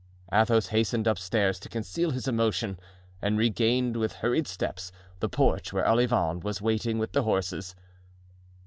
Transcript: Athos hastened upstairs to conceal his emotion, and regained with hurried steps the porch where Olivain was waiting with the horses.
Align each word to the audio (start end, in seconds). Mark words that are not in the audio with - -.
Athos 0.33 0.65
hastened 0.69 1.05
upstairs 1.05 1.59
to 1.59 1.69
conceal 1.69 2.09
his 2.09 2.27
emotion, 2.27 2.79
and 3.21 3.37
regained 3.37 3.95
with 3.95 4.13
hurried 4.13 4.47
steps 4.47 4.91
the 5.19 5.29
porch 5.29 5.71
where 5.71 5.87
Olivain 5.87 6.39
was 6.39 6.59
waiting 6.59 6.97
with 6.97 7.11
the 7.11 7.21
horses. 7.21 7.75